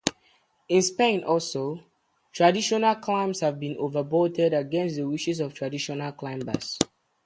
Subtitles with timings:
[0.67, 1.79] In Spain also,
[2.33, 6.79] traditional climbs have been overbolted against the wishes of traditional climbers.